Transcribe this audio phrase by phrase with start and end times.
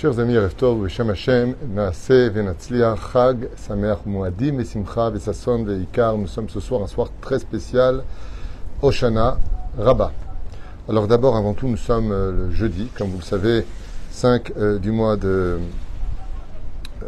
[0.00, 2.30] Chers amis, Reftov, Hashem, Naaseh,
[3.12, 6.16] Chag, Sameach, Moadim, Simcha, Vesasson, Veikar.
[6.16, 8.04] Nous sommes ce soir un soir très spécial,
[8.80, 9.38] Oshana,
[9.76, 10.12] Rabat.
[10.88, 13.66] Alors d'abord, avant tout, nous sommes euh, le jeudi, comme vous le savez,
[14.12, 15.58] 5 euh, du mois de euh,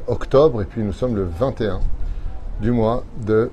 [0.09, 1.79] octobre, et puis nous sommes le 21
[2.61, 3.53] du mois de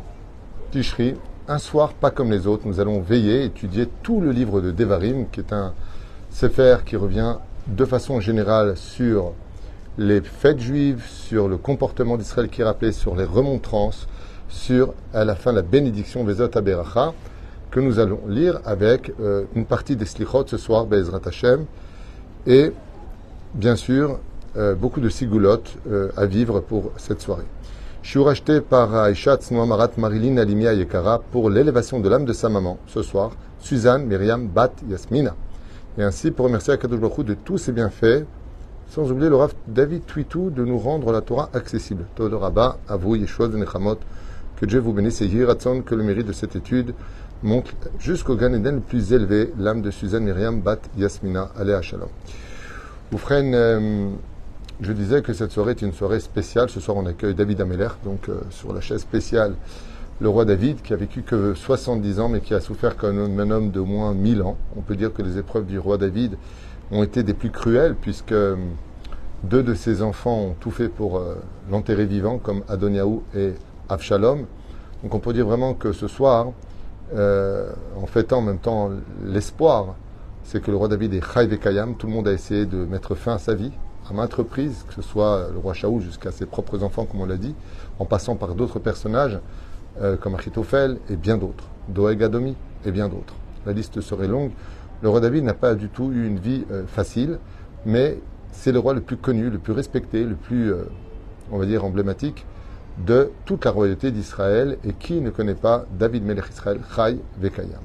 [0.71, 1.13] Tishri.
[1.47, 5.27] Un soir pas comme les autres, nous allons veiller, étudier tout le livre de Devarim,
[5.31, 5.75] qui est un
[6.31, 7.35] sefer qui revient
[7.67, 9.33] de façon générale sur
[9.97, 14.07] les fêtes juives, sur le comportement d'Israël qui est rappelé, sur les remontrances,
[14.47, 17.13] sur à la fin la bénédiction Vezot Aberacha,
[17.71, 21.65] que nous allons lire avec euh, une partie des Slichot ce soir, Bezrat Hashem,
[22.45, 22.71] et
[23.53, 24.19] bien sûr
[24.55, 27.43] euh, beaucoup de sigulot euh, à vivre pour cette soirée.
[28.01, 32.47] Je suis racheté par Aisha Tsnoamarat Marilyn Alimia Yekara pour l'élévation de l'âme de sa
[32.47, 35.35] maman ce soir, Suzanne Myriam Bat Yasmina
[35.97, 38.25] et ainsi pour remercier Akadosh de tous ses bienfaits,
[38.89, 42.05] sans oublier le Rav David Twitou de nous rendre la Torah accessible.
[42.15, 43.97] Todor Rabba, à vous, Yeshua de Nechamot,
[44.59, 46.93] que Dieu vous bénisse et Yiratson, que le mérite de cette étude
[47.43, 52.09] monte jusqu'au Gan Eden le plus élevé, l'âme de Suzanne Myriam Bat Yasmina, Aléa Shalom.
[53.13, 54.09] Oufren, euh,
[54.81, 56.69] je disais que cette soirée est une soirée spéciale.
[56.69, 59.53] Ce soir, on accueille David Ameller, donc euh, sur la chaise spéciale
[60.19, 63.51] le roi David, qui a vécu que 70 ans, mais qui a souffert comme un
[63.51, 64.57] homme de moins 1000 ans.
[64.75, 66.37] On peut dire que les épreuves du roi David
[66.91, 68.55] ont été des plus cruelles, puisque euh,
[69.43, 71.35] deux de ses enfants ont tout fait pour euh,
[71.69, 73.53] l'enterrer vivant, comme Adoniaou et
[73.89, 74.45] Avshalom.
[75.03, 76.47] Donc on peut dire vraiment que ce soir,
[77.15, 77.71] euh,
[78.01, 78.89] en fêtant en même temps
[79.23, 79.95] l'espoir,
[80.43, 81.95] c'est que le roi David est Chayv et Kayam.
[81.95, 83.71] Tout le monde a essayé de mettre fin à sa vie,
[84.09, 87.25] à maintes reprises, que ce soit le roi Shaou jusqu'à ses propres enfants, comme on
[87.25, 87.53] l'a dit,
[87.99, 89.39] en passant par d'autres personnages.
[89.99, 92.55] Euh, comme Achitophel et bien d'autres, Doeg Adomi
[92.85, 93.33] et bien d'autres.
[93.65, 94.51] La liste serait longue.
[95.01, 97.39] Le roi David n'a pas du tout eu une vie euh, facile,
[97.83, 98.19] mais
[98.51, 100.83] c'est le roi le plus connu, le plus respecté, le plus, euh,
[101.51, 102.45] on va dire, emblématique
[103.07, 104.77] de toute la royauté d'Israël.
[104.83, 107.81] Et qui ne connaît pas David Melech Israël, Chai Vekayam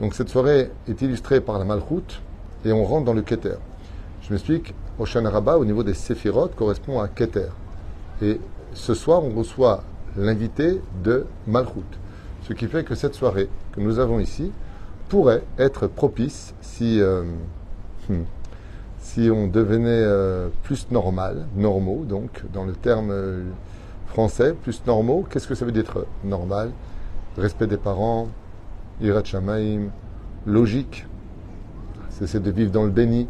[0.00, 2.20] Donc cette soirée est illustrée par la Malchut
[2.64, 3.58] et on rentre dans le Keter.
[4.22, 7.50] Je m'explique, Oshana Rabbah, au niveau des Séphirot, correspond à Keter.
[8.22, 8.40] Et
[8.74, 9.84] ce soir, on reçoit
[10.18, 11.82] l'invité de Malchut.
[12.42, 14.50] Ce qui fait que cette soirée que nous avons ici
[15.08, 17.24] pourrait être propice si, euh,
[18.08, 18.22] hmm,
[18.98, 23.44] si on devenait euh, plus normal, normaux, donc dans le terme euh,
[24.06, 25.26] français, plus normaux.
[25.30, 26.70] Qu'est-ce que ça veut dire être normal?
[27.36, 28.28] Respect des parents,
[29.00, 29.88] irat shamaim,
[30.46, 31.06] logique,
[32.10, 33.28] cesser de vivre dans le déni,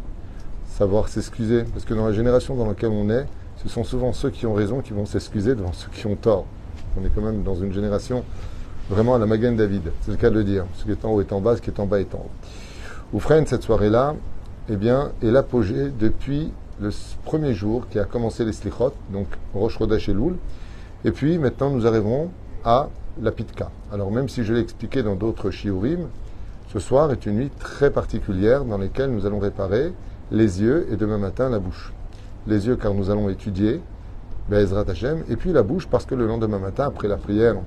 [0.65, 1.63] savoir s'excuser.
[1.63, 3.25] Parce que dans la génération dans laquelle on est,
[3.57, 6.45] ce sont souvent ceux qui ont raison qui vont s'excuser devant ceux qui ont tort.
[6.99, 8.23] On est quand même dans une génération
[8.89, 9.91] vraiment à la Magen David.
[10.01, 10.65] C'est le cas de le dire.
[10.75, 12.19] Ce qui est en haut est en bas, ce qui est en bas est en
[12.19, 12.31] haut.
[13.13, 14.15] Oufren, cette soirée-là,
[14.69, 16.89] eh bien, est l'apogée depuis le
[17.25, 20.35] premier jour qui a commencé les slichot, donc Rosh Chodesh et Loul.
[21.05, 22.29] Et puis, maintenant, nous arrivons
[22.63, 22.89] à
[23.21, 23.71] la Pitka.
[23.91, 26.07] Alors, même si je l'ai expliqué dans d'autres shiurim,
[26.71, 29.91] ce soir est une nuit très particulière dans laquelle nous allons réparer
[30.31, 31.91] les yeux et demain matin la bouche.
[32.47, 33.81] Les yeux, car nous allons étudier
[34.51, 37.57] Et puis la bouche, parce que le lendemain matin, après la prière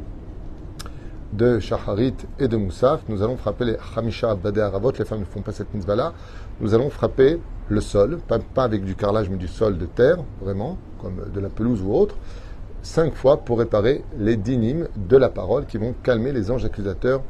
[1.32, 5.25] de Shacharit et de Moussaf, nous allons frapper les Hamisha Badé Aravot, les femmes ne
[5.25, 6.12] font pas cette mitzvah-là,
[6.60, 7.38] nous allons frapper
[7.69, 11.48] le sol, pas, avec du carrelage, mais du sol de terre, vraiment, comme de la
[11.48, 12.16] pelouse ou autre,
[12.82, 17.22] cinq fois pour réparer les dynimes de la parole qui vont calmer les anges accusateurs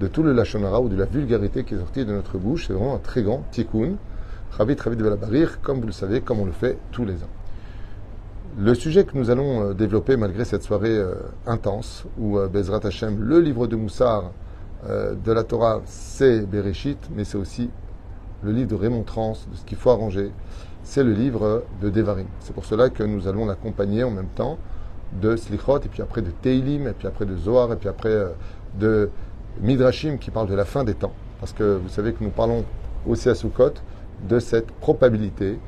[0.00, 2.66] de tout le lachonara ou de la vulgarité qui est sortie de notre bouche.
[2.66, 3.92] C'est vraiment un très grand tikkun.
[4.56, 7.37] Chavit, Chavit de Barir, comme vous le savez, comme on le fait tous les ans.
[8.60, 11.14] Le sujet que nous allons euh, développer malgré cette soirée euh,
[11.46, 14.32] intense, où euh, Bezrat Hashem, le livre de Moussar
[14.84, 17.68] de la Torah, c'est Bereshit, mais c'est aussi
[18.42, 20.30] le livre de rémontrance, de ce qu'il faut arranger,
[20.84, 22.26] c'est le livre de Devarim.
[22.38, 24.56] C'est pour cela que nous allons l'accompagner en même temps
[25.20, 28.16] de Slichot, et puis après de Teilim, et puis après de Zohar, et puis après
[28.78, 29.10] de
[29.60, 31.12] Midrashim qui parle de la fin des temps.
[31.40, 32.64] Parce que vous savez que nous parlons
[33.04, 33.74] aussi à Sukkot
[34.28, 35.58] de cette probabilité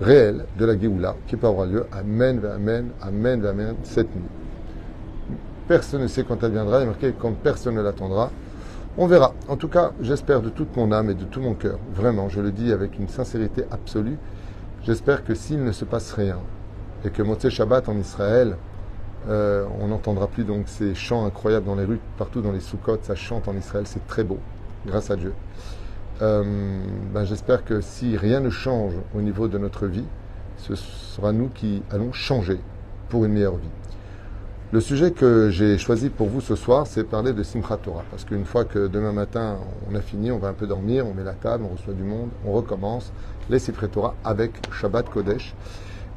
[0.00, 1.86] réel de la Géoula qui peut avoir lieu.
[1.92, 4.22] Amen, Amen, Amen, Amen, cette nuit.
[5.68, 8.30] Personne ne sait quand elle viendra, il quand personne ne l'attendra.
[8.98, 9.34] On verra.
[9.48, 12.40] En tout cas, j'espère de toute mon âme et de tout mon cœur, vraiment, je
[12.40, 14.18] le dis avec une sincérité absolue,
[14.82, 16.38] j'espère que s'il ne se passe rien
[17.04, 18.56] et que Motzé Shabbat en Israël,
[19.28, 22.98] euh, on n'entendra plus donc ces chants incroyables dans les rues, partout dans les soukot,
[23.02, 24.38] ça chante en Israël, c'est très beau,
[24.86, 25.34] grâce à Dieu.
[26.22, 26.44] Euh,
[27.14, 30.04] ben j'espère que si rien ne change au niveau de notre vie,
[30.58, 32.60] ce sera nous qui allons changer
[33.08, 33.68] pour une meilleure vie.
[34.72, 38.04] Le sujet que j'ai choisi pour vous ce soir, c'est parler de Simchat Torah.
[38.10, 39.56] Parce qu'une fois que demain matin
[39.90, 42.04] on a fini, on va un peu dormir, on met la table, on reçoit du
[42.04, 43.12] monde, on recommence.
[43.48, 45.54] les Sifrei Torah avec Shabbat Kodesh.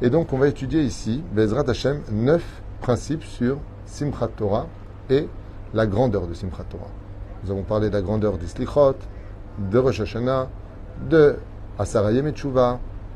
[0.01, 2.43] Et donc, on va étudier ici, Bezrat Hashem, neuf
[2.81, 4.67] principes sur Simchat Torah
[5.09, 5.27] et
[5.73, 6.91] la grandeur de Simchat Torah.
[7.43, 8.95] Nous avons parlé de la grandeur d'Islichot,
[9.57, 10.47] de Rosh Hashanah,
[11.09, 11.37] de
[11.77, 12.33] Asarayem et.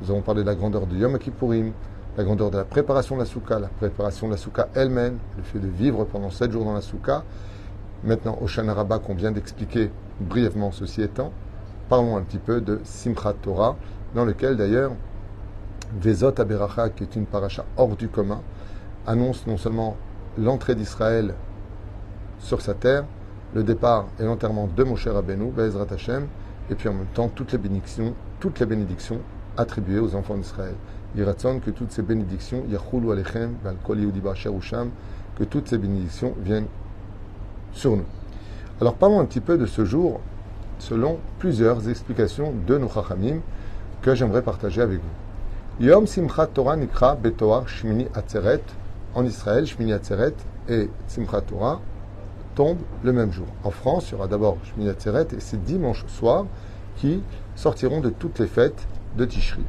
[0.02, 1.72] Nous avons parlé de la grandeur de Yom Kippourim,
[2.18, 5.44] la grandeur de la préparation de la soukha, la préparation de la soukha elle-même, le
[5.44, 7.24] fait de vivre pendant sept jours dans la soukha.
[8.04, 11.32] Maintenant, au Shana Rabbah qu'on vient d'expliquer brièvement ceci étant,
[11.90, 13.76] parlons un petit peu de Simchat Torah,
[14.14, 14.92] dans lequel d'ailleurs
[16.00, 18.42] Vezot Aberacha, qui est une paracha hors du commun,
[19.08, 19.96] annonce non seulement
[20.38, 21.34] l'entrée d'Israël
[22.40, 23.06] sur sa terre,
[23.54, 26.28] le départ et l'enterrement de Moshe Rabbeinu, Bezrat Hashem,
[26.70, 29.20] et puis en même temps toutes les bénédictions, toutes les bénédictions
[29.56, 30.76] attribuées aux enfants d'Israël.
[31.16, 33.56] Yiratson, que toutes ces bénédictions, Yachulu Alechem,
[35.38, 36.68] que toutes ces bénédictions viennent
[37.72, 38.06] sur nous.
[38.82, 40.20] Alors parlons un petit peu de ce jour
[40.80, 43.40] selon plusieurs explications de nos Chachamim
[44.02, 45.86] que j'aimerais partager avec vous.
[45.86, 48.62] Yom Simchat Torah Nikra Betoar Shmini Atzeret
[49.16, 50.34] en Israël, Shmini Atzeret
[50.70, 51.80] et Simchat Torah
[52.58, 53.46] tombent le même jour.
[53.64, 56.46] En France, il y aura d'abord Shmini Atzeret et c'est dimanche soir
[56.98, 57.22] qui
[57.56, 59.62] sortiront de toutes les fêtes de Tishri.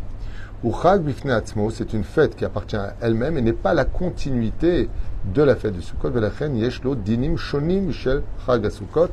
[0.82, 4.88] Chag Bifne Atzmo, c'est une fête qui appartient à elle-même et n'est pas la continuité
[5.34, 6.10] de la fête de Sukkot.
[6.54, 9.10] Yeshlo Dinim Shonim Shel Chag Sukkot.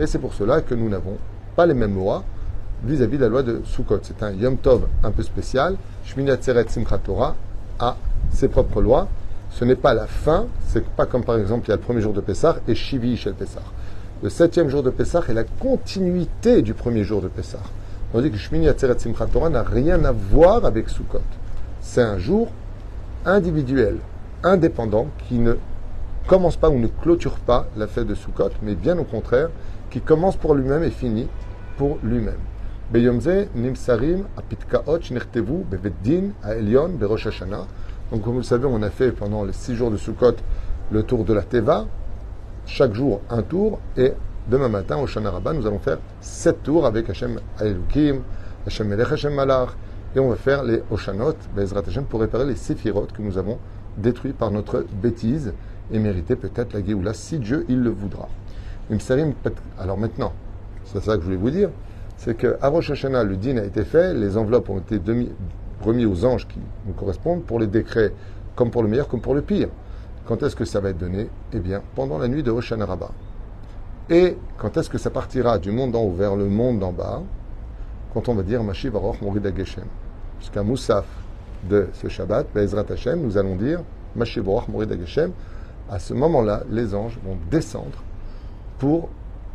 [0.00, 1.18] Et c'est pour cela que nous n'avons
[1.54, 2.24] pas les mêmes lois
[2.82, 4.00] vis-à-vis de la loi de Sukkot.
[4.04, 5.76] C'est un Yom Tov un peu spécial.
[6.04, 7.00] Shmini Atzeret Simchat
[7.78, 7.96] a
[8.30, 9.06] ses propres lois.
[9.58, 12.00] Ce n'est pas la fin, c'est pas comme par exemple il y a le premier
[12.00, 13.64] jour de Pessah et Shivi Shel Pessah.
[14.22, 17.58] Le septième jour de Pessah est la continuité du premier jour de Pessah.
[18.14, 21.22] On dit que Shmini Atzeret Simchat Torah n'a rien à voir avec Sukkot.
[21.80, 22.52] C'est un jour
[23.26, 23.96] individuel,
[24.44, 25.54] indépendant, qui ne
[26.28, 29.48] commence pas ou ne clôture pas la fête de Sukkot, mais bien au contraire,
[29.90, 31.26] qui commence pour lui-même et finit
[31.78, 32.38] pour lui-même.
[32.92, 35.00] Beyomze nimsarim apitkaot
[36.44, 36.90] aelion
[37.26, 37.66] Hashanah.
[38.10, 40.36] Donc, comme vous le savez, on a fait pendant les six jours de Sukkot
[40.90, 41.86] le tour de la Teva.
[42.66, 43.78] Chaque jour, un tour.
[43.96, 44.12] Et
[44.48, 48.22] Demain matin, au Shana Rabbah, nous allons faire sept tours avec Hashem Aelukim,
[48.66, 49.76] Hashem Melech, Hashem Malach,
[50.16, 53.58] et on va faire les Oshanot, Bezrat Hashem, pour réparer les Séphirot que nous avons
[53.98, 55.52] détruits par notre bêtise
[55.92, 58.30] et mériter peut-être la Géoula si Dieu il le voudra.
[59.78, 60.32] Alors maintenant,
[60.86, 61.68] c'est ça que je voulais vous dire,
[62.16, 64.98] c'est qu'à Rosh Hashanah, le din a été fait, les enveloppes ont été
[65.82, 68.12] remis aux anges qui nous correspondent pour les décrets,
[68.56, 69.68] comme pour le meilleur, comme pour le pire.
[70.26, 71.28] Quand est-ce que ça va être donné?
[71.52, 73.10] Eh bien, pendant la nuit de Rosh Rabbah.
[74.10, 77.22] Et quand est-ce que ça partira du monde d'en haut vers le monde d'en bas?
[78.12, 79.84] Quand on va dire Mashiv Aroch Morida Geshem.
[80.40, 81.06] Jusqu'à Moussaf
[81.68, 83.80] de ce Shabbat, Bezrat Hashem, nous allons dire
[84.16, 85.32] Mashiv Aroch Morida Geshem.
[85.90, 88.02] À ce moment-là, les anges vont descendre
[88.78, 89.08] pour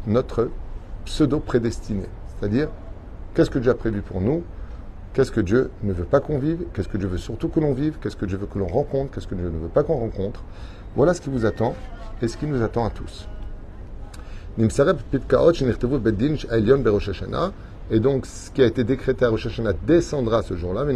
[0.08, 0.50] notre
[1.06, 2.06] pseudo-prédestiné.
[2.28, 2.70] C'est-à-dire,
[3.34, 4.44] qu'est-ce que a prévu pour nous?
[5.14, 6.64] Qu'est-ce que Dieu ne veut pas qu'on vive?
[6.74, 8.00] Qu'est-ce que Dieu veut surtout que l'on vive?
[8.02, 9.14] Qu'est-ce que Dieu veut que l'on rencontre?
[9.14, 10.44] Qu'est-ce que Dieu ne veut pas qu'on rencontre?
[10.96, 11.76] Voilà ce qui vous attend
[12.24, 13.28] et ce qui nous attend à tous.
[14.58, 14.62] Et
[18.00, 20.82] donc, ce qui a été décrété à Rosh Hashanah descendra ce jour-là.
[20.82, 20.88] Ce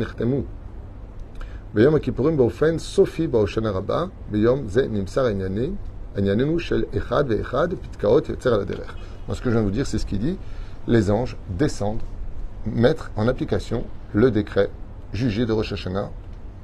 [9.41, 10.39] que je viens de vous dire, c'est ce qu'il dit.
[10.87, 12.01] Les anges descendent,
[12.66, 14.70] mettre en application le décret
[15.12, 16.10] jugé de Rosh Hashanah,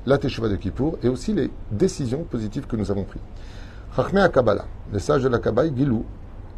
[0.06, 3.22] la Teshuvah de Kippour et aussi les décisions positives que nous avons prises.
[3.94, 6.04] Chachmei Kabbalah, les sages de la Kabbalah, Gilou,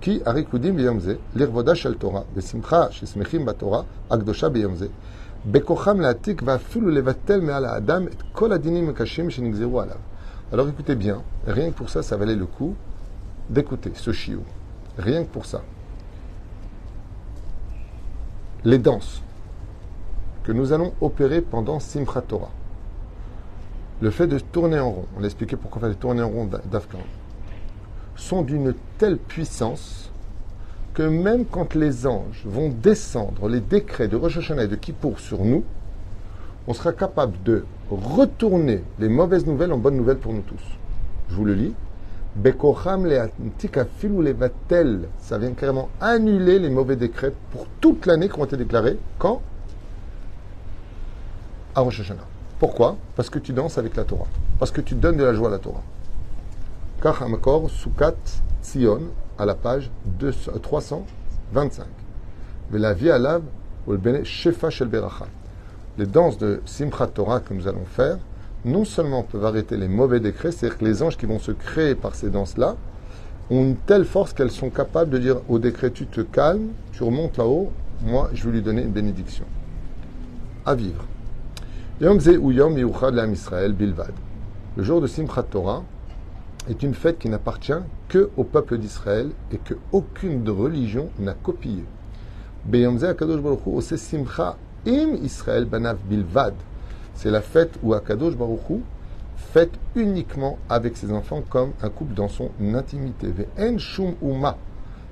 [0.00, 4.86] qui הריקודים ביום זה, לכבודה של תורה, בשמחה ששמחים בתורה הקדושה ביום זה,
[5.46, 9.96] בכוחם להעתיק ואפילו לבטל מעל האדם את כל הדינים הקשים שנגזרו עליו.
[10.52, 12.74] Alors écoutez bien, rien que pour ça, ça valait le coup
[13.50, 14.42] d'écouter ce chiot.
[14.98, 15.60] Rien que pour ça.
[18.64, 19.22] Les danses
[20.45, 22.51] que nous allons opérer pendant Simchat Torah.
[24.01, 26.49] Le fait de tourner en rond, on a expliqué pourquoi il fallait tourner en rond
[26.71, 26.99] d'Afghan
[28.15, 30.11] sont d'une telle puissance
[30.93, 35.19] que même quand les anges vont descendre les décrets de Rosh Hashanah et de Kippour
[35.19, 35.63] sur nous,
[36.67, 40.63] on sera capable de retourner les mauvaises nouvelles en bonnes nouvelles pour nous tous.
[41.29, 41.73] Je vous le lis.
[42.35, 45.07] Bekocham le levatel.
[45.19, 48.97] Ça vient carrément annuler les mauvais décrets pour toute l'année qui ont été déclarés.
[49.19, 49.41] Quand?
[51.75, 52.25] Hashanah.
[52.59, 52.95] Pourquoi?
[53.15, 54.27] Parce que tu danses avec la Torah.
[54.59, 55.83] Parce que tu donnes de la joie à la Torah.
[57.01, 58.15] Kach Hamakor Sukat
[58.63, 59.01] Tzion
[59.37, 59.91] à la page
[60.61, 61.85] 325.
[62.71, 63.41] la vie alav
[64.23, 65.27] shefa shel beracha.
[65.97, 68.17] Les danses de Simchat Torah que nous allons faire,
[68.63, 71.95] non seulement peuvent arrêter les mauvais décrets, c'est-à-dire que les anges qui vont se créer
[71.95, 72.75] par ces danses-là
[73.49, 77.03] ont une telle force qu'elles sont capables de dire au décret tu te calmes, tu
[77.03, 79.45] remontes là-haut, moi je vais lui donner une bénédiction.
[80.65, 81.05] à vivre.
[82.01, 82.19] Le
[84.83, 85.81] jour de Simchat Torah
[86.69, 87.71] est une fête qui n'appartient
[88.09, 91.85] que au peuple d'Israël et que aucune religion n'a copié.
[97.13, 98.81] C'est la fête où Akadosh Baruch Hu
[99.37, 103.33] fête uniquement avec ses enfants comme un couple dans son intimité.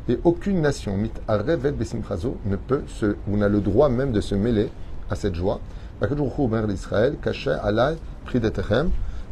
[0.09, 4.19] Et aucune nation, mit arevet besimchazo, ne peut se, ou n'a le droit même de
[4.19, 4.69] se mêler
[5.09, 5.61] à cette joie.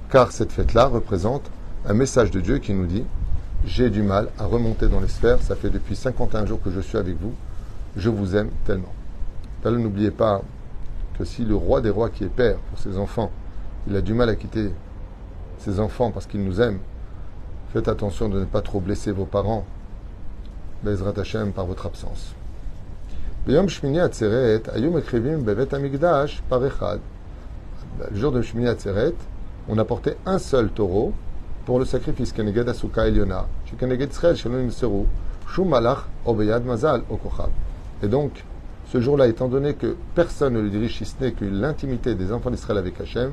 [0.10, 1.44] Car cette fête-là représente
[1.86, 3.04] un message de Dieu qui nous dit
[3.66, 6.80] J'ai du mal à remonter dans les sphères, ça fait depuis 51 jours que je
[6.80, 7.34] suis avec vous,
[7.98, 8.94] je vous aime tellement.
[9.66, 10.42] N'oubliez pas
[11.18, 13.32] que si le roi des rois qui est père pour ses enfants,
[13.88, 14.72] il a du mal à quitter
[15.60, 16.80] ses enfants parce qu'ils nous aiment,
[17.74, 19.66] faites attention de ne pas trop blesser vos parents,
[20.84, 22.34] Bezrat Hashem, par votre absence.
[23.48, 23.70] Le jour de
[28.44, 29.16] Shmini Atzeret,
[29.68, 31.12] on apportait un seul taureau
[31.66, 33.48] pour le sacrifice Keneged Asuka Eliona,
[33.80, 34.70] Keneged Israël, Shalom
[36.24, 37.02] Obeyad Mazal.
[38.04, 38.44] Et donc,
[38.86, 42.32] ce jour-là, étant donné que personne ne le dirige si ce n'est que l'intimité des
[42.32, 43.32] enfants d'Israël avec Hachem,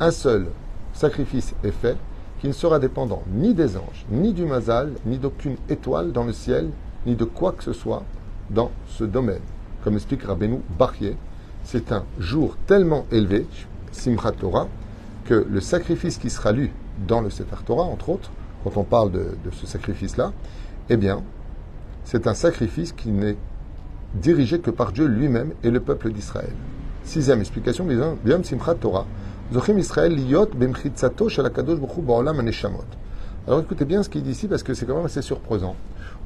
[0.00, 0.46] un seul
[0.94, 1.98] sacrifice est fait,
[2.40, 6.32] qui ne sera dépendant ni des anges, ni du mazal, ni d'aucune étoile dans le
[6.32, 6.70] ciel,
[7.04, 8.02] ni de quoi que ce soit
[8.50, 9.40] dans ce domaine.
[9.84, 11.16] Comme explique Rabbeinu Barrier,
[11.64, 13.46] c'est un jour tellement élevé,
[13.92, 14.68] Simchat Torah,
[15.24, 16.70] que le sacrifice qui sera lu
[17.06, 18.30] dans le Sefer Torah, entre autres,
[18.62, 20.32] quand on parle de, ce sacrifice-là,
[20.88, 21.22] eh bien,
[22.04, 23.36] c'est un sacrifice qui n'est
[24.14, 26.52] dirigé que par Dieu lui-même et le peuple d'Israël.
[27.04, 27.86] Sixième explication,
[28.24, 29.06] bien Simchat Torah,
[33.48, 35.76] alors écoutez bien ce qu'il dit ici parce que c'est quand même assez surprenant.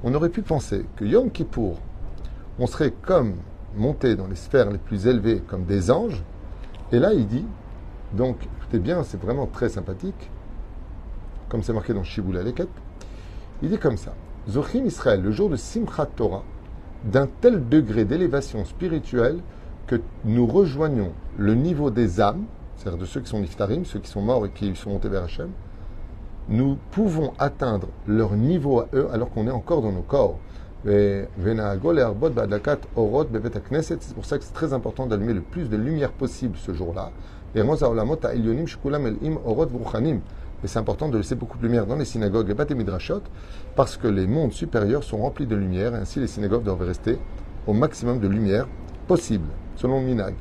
[0.02, 1.78] On aurait pu penser que Yom Kippour,
[2.60, 3.34] on serait comme
[3.76, 6.22] monté dans les sphères les plus élevées comme des anges.
[6.92, 7.44] Et là, il dit,
[8.12, 10.30] donc écoutez bien, c'est vraiment très sympathique,
[11.48, 12.68] comme c'est marqué dans Shibul Aleket.
[13.62, 14.14] Il dit comme ça
[14.48, 16.44] Zochim Israël, le jour de Simchat Torah,
[17.04, 19.40] d'un tel degré d'élévation spirituelle
[19.86, 22.44] que nous rejoignons le niveau des âmes
[22.80, 25.24] c'est-à-dire de ceux qui sont niftarim, ceux qui sont morts et qui sont montés vers
[25.24, 25.50] Hachem,
[26.48, 30.38] nous pouvons atteindre leur niveau à eux alors qu'on est encore dans nos corps.
[30.82, 31.28] C'est
[34.14, 37.10] pour ça que c'est très important d'allumer le plus de lumière possible ce jour-là.
[37.54, 37.60] Et
[40.64, 43.20] c'est important de laisser beaucoup de lumière dans les synagogues et les midrashot
[43.76, 47.18] parce que les mondes supérieurs sont remplis de lumière et ainsi les synagogues doivent rester
[47.66, 48.66] au maximum de lumière
[49.06, 50.34] possible, selon minag.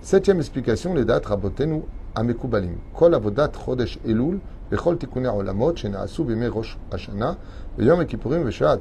[0.00, 1.82] Septième explication, les dates rabotenu
[2.14, 2.76] amekubalim.
[2.94, 4.38] Kol avodat chodesh elul
[4.70, 7.36] vechol tikunei olamot shenaasu b'yemei rosh hashana
[7.76, 8.80] v'yom kippurim v'shat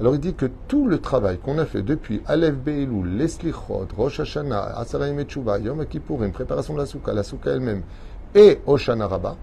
[0.00, 3.86] Alors il dit que tout le travail qu'on a fait depuis Aleph Be'elul, les Slichot,
[3.96, 5.24] Rosh Hashanah, Asara Yom
[5.62, 7.82] Yom Kippourim, préparation de la Souka, la Souka elle-même,
[8.34, 9.36] et Oshana Rabbah,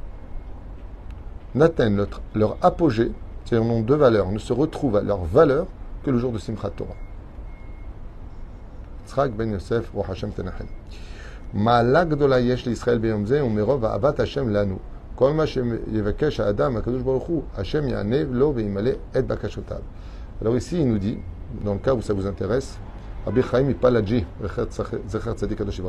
[1.56, 2.06] n'atteignent
[2.36, 3.12] leur apogée
[3.46, 5.68] c'est-à-dire nom de valeurs, ne se retrouvent à leur valeur
[6.04, 6.96] que le jour de Simchat Torah.
[9.36, 10.32] Ben Yosef, Hashem.
[11.55, 14.79] מעלה גדולה יש לישראל ביום זה, ומרוב אהבת השם לנו.
[15.15, 19.81] כל מה שיבקש האדם, הקדוש ברוך הוא, השם יענה לו וימלא את בקשותיו.
[20.43, 21.19] Alors ici, il nous dit,
[21.65, 22.79] dans le cas où ça vous intéresse,
[23.25, 24.27] Rabbi Chaim Ipalaji,
[25.09, 25.81] Zecher Tzadik Kadosh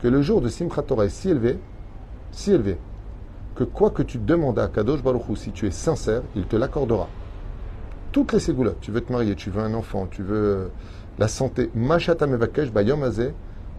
[0.00, 1.58] que le jour de Simchat Torah est si élevé,
[2.30, 2.78] si élevé,
[3.56, 6.54] que quoi que tu demandes à Kadosh Baruch Hu, si tu es sincère, il te
[6.54, 7.08] l'accordera.
[8.12, 10.68] Toutes les ségoulottes, tu veux te marier, tu veux un enfant, tu veux euh,
[11.18, 13.02] la santé, Mashata Mevakesh Bayom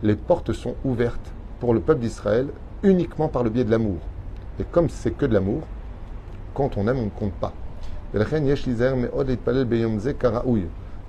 [0.03, 2.49] les portes sont ouvertes pour le peuple d'Israël
[2.83, 3.99] uniquement par le biais de l'amour.
[4.61, 5.63] Et comme c'est que de l'amour,
[6.55, 7.53] quand on aime, on ne compte pas.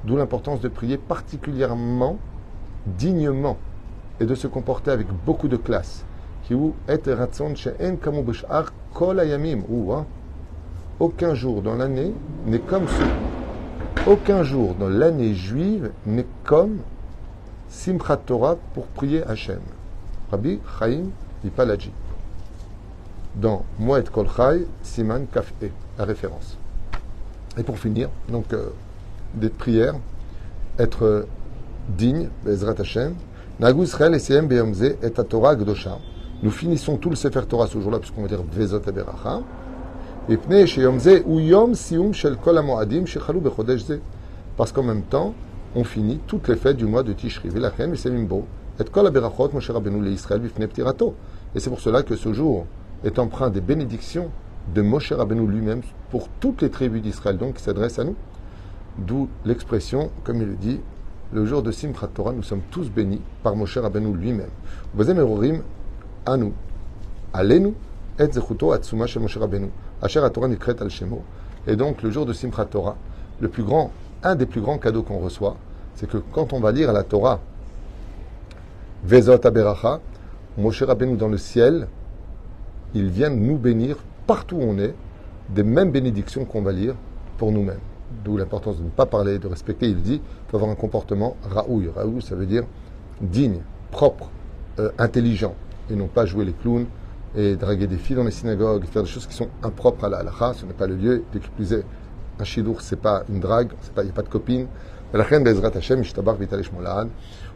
[0.06, 2.18] D'où l'importance de prier particulièrement
[2.86, 3.58] dignement
[4.20, 6.06] et de se comporter avec beaucoup de classe.
[11.00, 12.14] Aucun jour dans l'année
[12.46, 14.10] n'est comme ce.
[14.10, 16.78] Aucun jour dans l'année juive n'est comme
[17.70, 19.60] Simchat Torah pour prier Hachem.
[20.32, 21.10] Rabbi Chaim
[21.44, 21.92] Ipalaji.
[23.36, 25.68] Dans Moed Kol Chai, Siman Kaf E,
[25.98, 26.58] la référence.
[27.58, 28.70] Et pour finir, donc, euh,
[29.34, 29.96] des prières,
[30.80, 31.28] être
[31.90, 33.16] digne, Bezrat Hashem,
[33.60, 33.86] Nagu
[34.44, 35.98] Beyomze et Torah Gdosha.
[36.44, 39.42] Nous finissons tout le Sefer Torah ce jour-là, puisqu'on va dire Vezot Beracha.
[40.28, 40.38] Et
[41.26, 43.40] ou Yom Sium Shel Kol Amoadim Shechalu.
[44.58, 45.34] Parce qu'en même temps,
[45.76, 47.50] on finit toutes les fêtes du mois de Tishri.
[47.50, 48.46] Et Semimbo.
[48.80, 49.12] Et Kol
[49.54, 50.42] Moshe Rabbeinu le Israël.
[51.54, 52.66] Et c'est pour cela que ce jour
[53.04, 54.32] est empreint des bénédictions
[54.74, 58.16] de Moshe Rabbeinu lui-même pour toutes les tribus d'Israël, donc qui s'adresse à nous.
[58.98, 60.80] D'où l'expression, comme il le dit,
[61.34, 64.50] le jour de Simchat Torah, nous sommes tous bénis par Moshe Rabbeinu lui-même.
[64.94, 65.62] Vozem Erorim,
[66.26, 66.54] à nous,
[67.34, 67.76] allez-nous,
[68.18, 69.70] et zechuto atsuma shel Moshe Rabbeinu,
[70.02, 71.22] asher Torah nikret al shemo.
[71.68, 72.96] Et donc, le jour de Simchat Torah,
[73.42, 73.92] le plus grand,
[74.26, 75.56] un des plus grands cadeaux qu'on reçoit,
[75.96, 77.40] c'est que quand on va lire la Torah,
[79.06, 80.02] Vezot Aberacha,
[80.58, 81.88] Moshe Rabbeinu dans le ciel,
[82.96, 84.96] il vient nous bénir partout où on est,
[85.50, 86.96] des mêmes bénédictions qu'on va lire
[87.38, 87.80] pour nous-mêmes.
[88.24, 89.88] D'où l'importance de ne pas parler, de respecter.
[89.88, 91.90] Il dit il faut avoir un comportement raoui.
[91.96, 92.64] Raoui, ça veut dire
[93.22, 93.60] digne,
[93.92, 94.32] propre,
[94.80, 95.54] euh, intelligent,
[95.92, 96.88] et non pas jouer les clowns
[97.36, 100.18] et draguer des filles dans les synagogues, faire des choses qui sont impropres à la
[100.20, 100.54] halakha.
[100.54, 101.24] Ce n'est pas le lieu.
[101.32, 101.74] Qui plus
[102.40, 104.68] un chidour, c'est pas une drague, il n'y a pas de copine.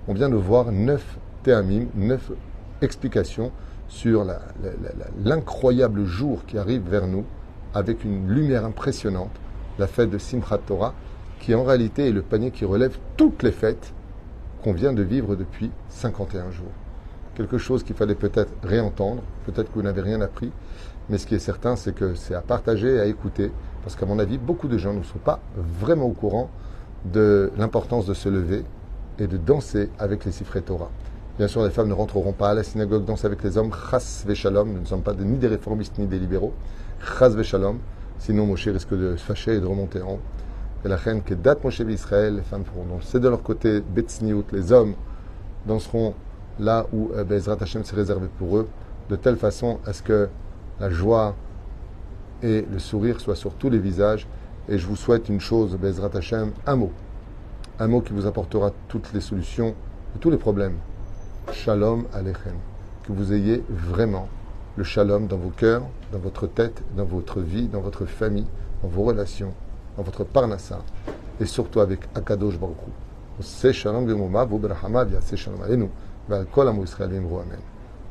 [0.07, 2.31] On vient de voir neuf théamim, neuf
[2.81, 3.51] explications
[3.87, 4.25] sur
[5.23, 7.25] l'incroyable jour qui arrive vers nous
[7.73, 9.31] avec une lumière impressionnante,
[9.77, 10.93] la fête de Simchat Torah,
[11.39, 13.93] qui en réalité est le panier qui relève toutes les fêtes
[14.63, 16.71] qu'on vient de vivre depuis 51 jours.
[17.35, 20.51] Quelque chose qu'il fallait peut-être réentendre, peut-être que vous n'avez rien appris,
[21.09, 23.51] mais ce qui est certain, c'est que c'est à partager à écouter,
[23.83, 26.49] parce qu'à mon avis, beaucoup de gens ne sont pas vraiment au courant
[27.05, 28.63] de l'importance de se lever
[29.19, 30.89] et de danser avec les Sifré Torah.
[31.37, 33.71] Bien sûr, les femmes ne rentreront pas à la synagogue danser avec les hommes.
[33.89, 34.73] Chas Shalom.
[34.73, 36.53] Nous ne sommes pas ni des réformistes ni des libéraux.
[37.17, 37.79] Chas Shalom.
[38.17, 40.19] Sinon, Moshe risque de se fâcher et de remonter en haut.
[40.83, 43.81] Et la reine que date Moshe Israël, les femmes feront danser de leur côté.
[44.51, 44.95] Les hommes
[45.65, 46.13] danseront
[46.59, 48.67] là où euh, Bezrat Hashem s'est réservé pour eux,
[49.09, 50.27] de telle façon à ce que
[50.79, 51.35] la joie
[52.43, 54.27] et le sourire soient sur tous les visages.
[54.67, 56.91] Et je vous souhaite une chose, Bezrat Hashem, un mot.
[57.79, 59.73] Un mot qui vous apportera toutes les solutions
[60.13, 60.77] de tous les problèmes.
[61.51, 62.55] Shalom Alechem.
[63.03, 64.27] Que vous ayez vraiment
[64.75, 68.45] le shalom dans vos cœurs, dans votre tête, dans votre vie, dans votre famille,
[68.83, 69.53] dans vos relations,
[69.97, 70.79] dans votre parnassa,
[71.39, 72.77] et surtout avec Akadosh Baruch
[73.41, 73.73] Hu.
[73.73, 75.89] Shalom v'muma v'ubrahama v'yaseh shalom alenu
[76.29, 77.59] v'al kol amu Yisrael v'imru amen.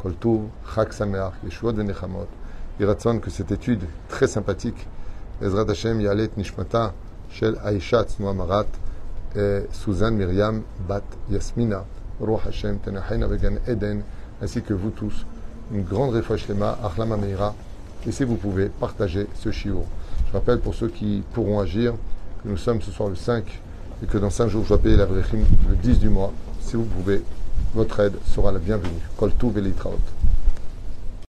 [0.03, 0.41] Kol tuv,
[0.75, 2.29] chak sameach, yeshuot v'nechamot.
[2.81, 4.87] Iratson que cette étude très sympathique,
[5.43, 6.95] Ezrat Hashem yalet nishmata
[7.29, 8.67] shel Aisha marat,
[9.73, 11.85] Suzanne Myriam bat Yasmina,
[12.21, 14.03] Ruach Hashem, Tenachaina Vegan Eden,
[14.41, 15.27] ainsi que vous tous.
[15.73, 17.55] Une grande réfouche Lema, Achlama Meira.
[18.07, 19.83] Et si vous pouvez, partager ce shiur.
[20.29, 21.95] Je rappelle pour ceux qui pourront agir
[22.43, 23.45] que nous sommes ce soir le 5
[24.03, 26.33] et que dans 5 jours je dois payer la le 10 du mois.
[26.61, 27.23] Si vous pouvez,
[27.75, 29.01] votre aide sera la bienvenue.
[29.17, 29.61] Kol Tuv